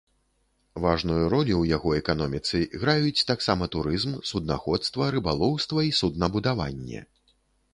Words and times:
Важную 0.83 1.17
ролю 1.33 1.53
ў 1.57 1.65
яго 1.77 1.89
эканоміцы 1.99 2.61
граюць 2.83 3.25
таксама 3.33 3.67
турызм, 3.75 4.17
суднаходства, 4.31 5.11
рыбалоўства 5.17 5.85
і 5.91 5.93
суднабудаванне. 6.01 7.07